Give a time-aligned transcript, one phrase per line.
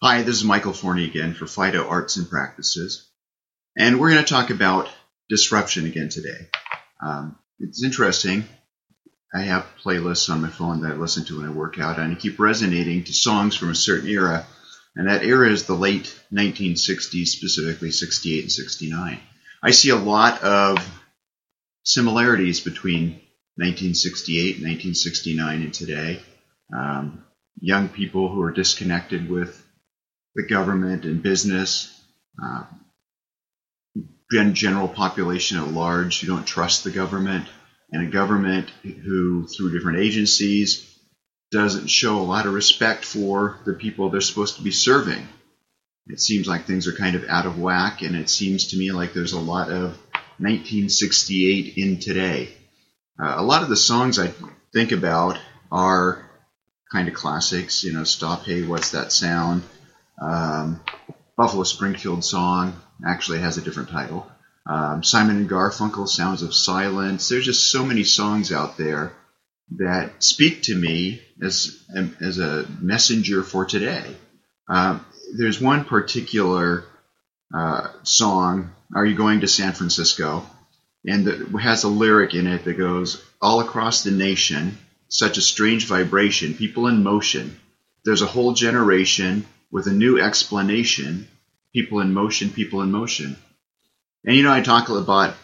[0.00, 3.10] Hi, this is Michael Forney again for Fido Arts and Practices.
[3.76, 4.88] And we're going to talk about
[5.28, 6.46] disruption again today.
[7.04, 8.44] Um, it's interesting.
[9.34, 12.12] I have playlists on my phone that I listen to when I work out, and
[12.12, 14.46] I keep resonating to songs from a certain era.
[14.94, 19.18] And that era is the late 1960s, specifically 68 and 69.
[19.64, 20.78] I see a lot of
[21.82, 23.20] similarities between
[23.56, 26.20] 1968 and 1969 and today.
[26.72, 27.24] Um,
[27.60, 29.64] young people who are disconnected with
[30.38, 32.00] the government and business,
[32.40, 32.62] uh,
[34.52, 37.48] general population at large who don't trust the government,
[37.90, 40.96] and a government who, through different agencies,
[41.50, 45.26] doesn't show a lot of respect for the people they're supposed to be serving.
[46.06, 48.92] It seems like things are kind of out of whack, and it seems to me
[48.92, 49.98] like there's a lot of
[50.38, 52.50] 1968 in today.
[53.20, 54.32] Uh, a lot of the songs I
[54.72, 55.36] think about
[55.72, 56.24] are
[56.92, 59.64] kind of classics, you know, Stop Hey, What's That Sound?
[60.20, 60.80] Um,
[61.36, 62.74] Buffalo Springfield song
[63.06, 64.30] actually has a different title.
[64.66, 67.28] Um, Simon and Garfunkel, Sounds of Silence.
[67.28, 69.12] There's just so many songs out there
[69.76, 71.84] that speak to me as
[72.20, 74.16] as a messenger for today.
[74.68, 75.04] Um,
[75.36, 76.84] there's one particular
[77.54, 80.44] uh, song, "Are You Going to San Francisco?"
[81.06, 84.76] and it has a lyric in it that goes, "All across the nation,
[85.08, 87.58] such a strange vibration, people in motion.
[88.04, 91.28] There's a whole generation with a new explanation.
[91.74, 93.36] People in motion, people in motion.
[94.24, 95.34] And you know, I talk about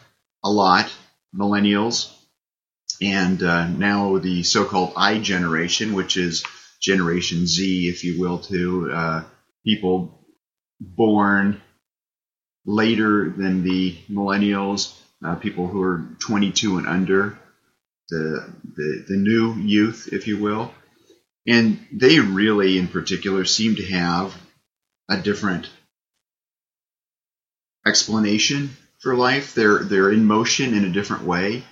[0.42, 0.90] a lot
[1.34, 2.10] millennials
[3.00, 6.44] and uh, now the so called I generation, which is
[6.80, 9.24] Generation Z, if you will, to Uh,
[9.64, 10.26] people
[10.80, 11.60] born
[12.66, 17.38] later than the millennials, uh, people who are 22 and under,
[18.10, 20.72] the, the, the new youth, if you will.
[21.46, 24.34] And they really, in particular, seem to have
[25.08, 25.68] a different
[27.86, 28.70] explanation
[29.00, 29.54] for life.
[29.54, 31.64] They're they're in motion in a different way.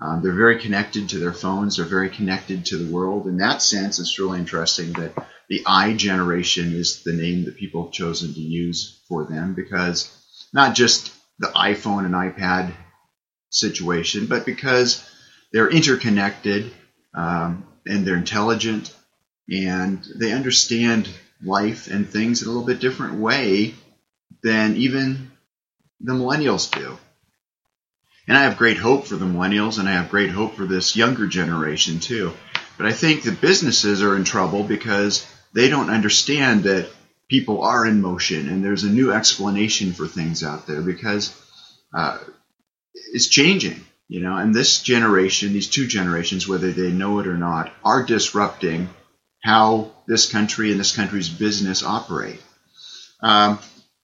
[0.00, 1.76] Um, they're very connected to their phones.
[1.76, 3.26] They're very connected to the world.
[3.26, 5.12] In that sense, it's really interesting that
[5.48, 10.14] the I generation is the name that people have chosen to use for them because
[10.52, 12.72] not just the iPhone and iPad
[13.50, 15.08] situation, but because
[15.52, 16.70] they're interconnected
[17.14, 18.94] um, and they're intelligent
[19.50, 21.08] and they understand
[21.42, 23.74] life and things in a little bit different way
[24.42, 25.30] than even
[26.00, 26.98] the millennials do.
[28.26, 30.96] And I have great hope for the millennials and I have great hope for this
[30.96, 32.32] younger generation too.
[32.76, 36.90] But I think the businesses are in trouble because they don't understand that
[37.28, 41.34] people are in motion and there's a new explanation for things out there because
[41.94, 42.18] uh,
[43.12, 44.36] it's changing, you know.
[44.36, 48.88] And this generation, these two generations, whether they know it or not, are disrupting
[49.42, 52.40] how this country and this country's business operate.
[53.20, 53.58] Um,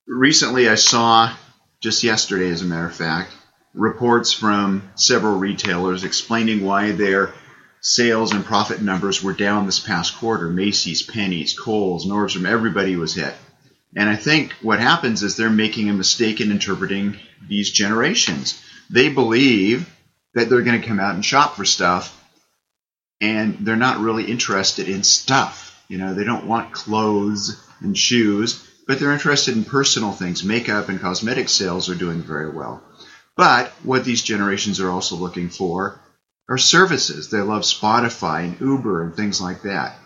[0.06, 1.34] recently, I saw,
[1.80, 3.32] just yesterday as a matter of fact,
[3.74, 7.34] reports from several retailers explaining why their
[7.80, 10.48] sales and profit numbers were down this past quarter.
[10.48, 13.34] Macy's, Penney's, Kohl's, Nordstrom, everybody was hit.
[13.96, 18.60] And I think what happens is they're making a mistake in interpreting these generations.
[18.90, 19.88] They believe
[20.34, 22.20] that they're going to come out and shop for stuff
[23.24, 25.82] and they're not really interested in stuff.
[25.88, 30.44] You know, they don't want clothes and shoes, but they're interested in personal things.
[30.44, 32.82] Makeup and cosmetic sales are doing very well.
[33.34, 35.98] But what these generations are also looking for
[36.50, 37.30] are services.
[37.30, 39.96] They love Spotify and Uber and things like that.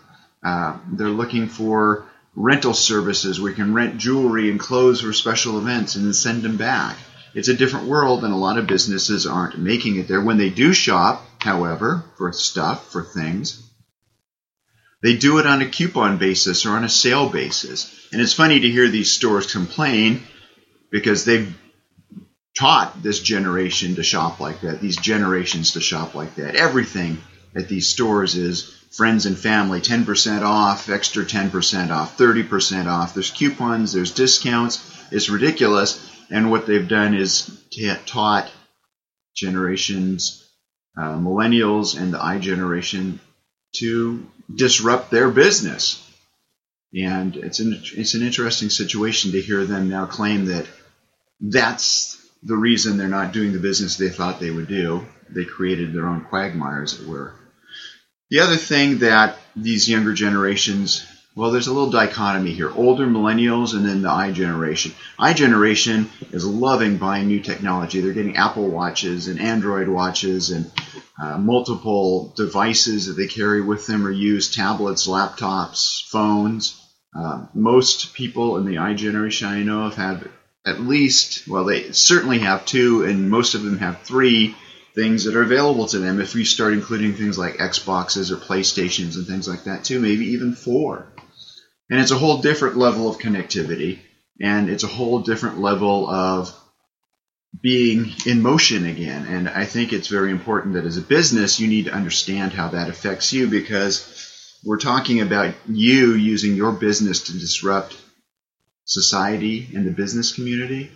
[0.41, 2.05] Uh, they're looking for
[2.35, 6.55] rental services We can rent jewelry and clothes for special events and then send them
[6.55, 6.95] back.
[7.33, 10.21] It's a different world, and a lot of businesses aren't making it there.
[10.21, 13.69] When they do shop, however, for stuff, for things,
[15.01, 18.07] they do it on a coupon basis or on a sale basis.
[18.11, 20.23] And it's funny to hear these stores complain
[20.89, 21.55] because they've
[22.57, 26.55] taught this generation to shop like that, these generations to shop like that.
[26.55, 27.17] Everything
[27.55, 33.13] at these stores is friends and family 10% off, extra 10% off, 30% off.
[33.13, 34.83] There's coupons, there's discounts.
[35.11, 36.05] It's ridiculous.
[36.29, 38.51] And what they've done is t- taught
[39.35, 40.47] generations,
[40.97, 43.19] uh, millennials and the I generation,
[43.77, 46.05] to disrupt their business.
[46.93, 50.65] And it's an, it's an interesting situation to hear them now claim that
[51.39, 55.05] that's the reason they're not doing the business they thought they would do.
[55.29, 57.33] They created their own quagmire, as it were.
[58.29, 61.05] The other thing that these younger generations
[61.39, 64.91] well, there's a little dichotomy here older millennials and then the I generation.
[65.17, 68.01] I generation is loving buying new technology.
[68.01, 70.69] They're getting Apple Watches and Android watches and
[71.17, 76.77] uh, multiple devices that they carry with them or use tablets, laptops, phones.
[77.17, 80.27] Uh, most people in the I generation I know of have
[80.65, 84.57] at least, well, they certainly have two, and most of them have three
[84.93, 86.19] things that are available to them.
[86.19, 90.25] If you start including things like Xboxes or PlayStations and things like that too, maybe
[90.31, 91.07] even four.
[91.89, 93.99] And it's a whole different level of connectivity,
[94.39, 96.53] and it's a whole different level of
[97.61, 99.25] being in motion again.
[99.25, 102.69] And I think it's very important that as a business, you need to understand how
[102.69, 107.97] that affects you because we're talking about you using your business to disrupt
[108.85, 110.91] society and the business community.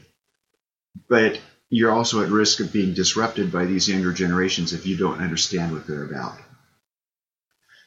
[1.09, 5.21] But you're also at risk of being disrupted by these younger generations if you don't
[5.21, 6.37] understand what they're about.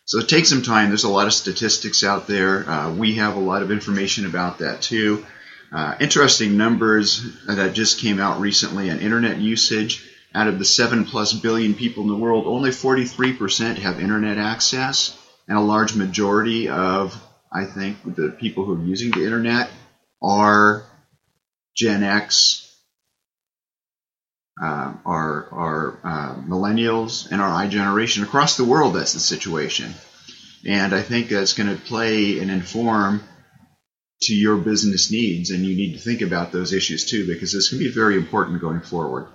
[0.06, 0.88] So it takes some time.
[0.88, 2.68] There's a lot of statistics out there.
[2.68, 5.26] Uh, we have a lot of information about that too.
[5.72, 10.08] Uh, interesting numbers that just came out recently on internet usage.
[10.32, 15.18] Out of the 7 plus billion people in the world, only 43% have internet access,
[15.48, 17.20] and a large majority of,
[17.50, 19.70] I think, the people who are using the internet
[20.22, 20.84] are
[21.74, 22.65] Gen X,
[24.60, 28.22] uh, our, our uh, millennials, and our I generation.
[28.22, 29.94] Across the world, that's the situation.
[30.64, 33.22] And I think that's going to play and inform
[34.22, 37.68] to your business needs, and you need to think about those issues too, because this
[37.68, 39.28] can be very important going forward.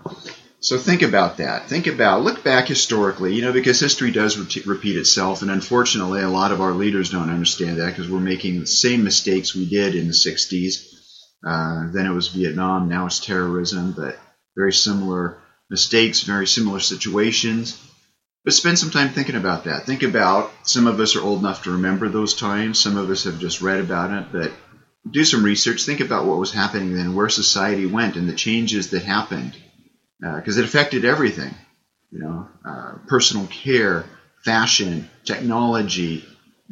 [0.59, 1.67] So think about that.
[1.67, 6.21] Think about, look back historically, you know, because history does re- repeat itself, and unfortunately,
[6.21, 9.67] a lot of our leaders don't understand that because we're making the same mistakes we
[9.67, 10.87] did in the 60s.
[11.45, 14.19] Uh, then it was Vietnam, now it's terrorism, but
[14.55, 15.37] very similar
[15.69, 17.77] mistakes, very similar situations.
[18.43, 19.85] But spend some time thinking about that.
[19.85, 22.79] Think about some of us are old enough to remember those times.
[22.79, 24.51] Some of us have just read about it, but
[25.09, 25.83] do some research.
[25.83, 29.55] Think about what was happening then, where society went, and the changes that happened,
[30.19, 31.53] because uh, it affected everything.
[32.11, 34.05] You know, uh, personal care,
[34.43, 36.25] fashion, technology,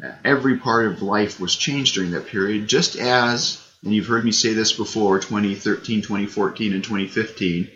[0.04, 2.68] uh, every part of life was changed during that period.
[2.68, 7.70] Just as, and you've heard me say this before, 2013, 2014, and 2015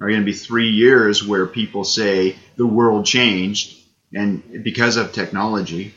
[0.00, 3.80] are going to be three years where people say the world changed
[4.12, 5.94] and because of technology,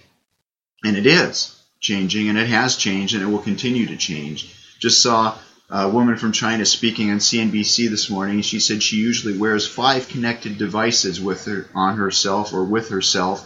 [0.83, 4.53] and it is changing, and it has changed, and it will continue to change.
[4.79, 5.37] Just saw
[5.69, 8.41] a woman from China speaking on CNBC this morning.
[8.41, 13.45] She said she usually wears five connected devices with her on herself or with herself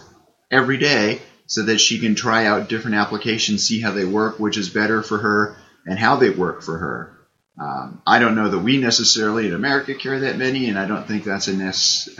[0.50, 4.56] every day so that she can try out different applications, see how they work, which
[4.56, 5.56] is better for her,
[5.86, 7.18] and how they work for her.
[7.60, 11.06] Um, I don't know that we necessarily in America carry that many, and I don't
[11.06, 11.52] think that's a,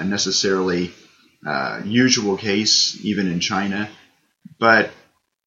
[0.00, 0.92] a necessarily
[1.46, 3.88] uh, usual case even in China.
[4.58, 4.90] But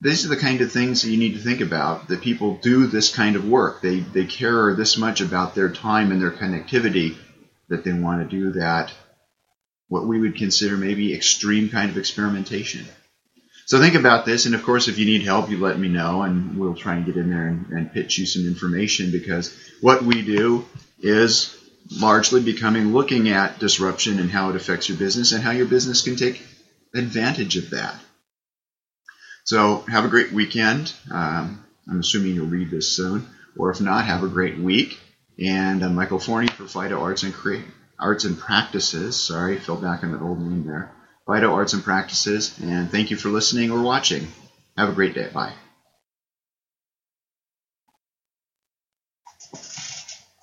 [0.01, 2.87] these are the kind of things that you need to think about that people do
[2.87, 3.81] this kind of work.
[3.81, 7.15] They, they care this much about their time and their connectivity
[7.69, 8.93] that they want to do that,
[9.87, 12.85] what we would consider maybe extreme kind of experimentation.
[13.65, 16.21] So think about this, and of course, if you need help, you let me know,
[16.21, 20.03] and we'll try and get in there and, and pitch you some information because what
[20.03, 20.65] we do
[20.99, 21.57] is
[21.99, 26.03] largely becoming looking at disruption and how it affects your business and how your business
[26.03, 26.45] can take
[26.93, 27.95] advantage of that.
[29.45, 30.93] So have a great weekend.
[31.11, 33.27] Um, I'm assuming you'll read this soon,
[33.57, 34.99] or if not, have a great week.
[35.39, 37.33] And uh, Michael Forney for Fido Arts and
[37.99, 39.19] Arts and Practices.
[39.19, 40.91] Sorry, fell back on that old name there.
[41.25, 42.57] Fido Arts and Practices.
[42.61, 44.27] And thank you for listening or watching.
[44.77, 45.29] Have a great day.
[45.33, 45.53] Bye.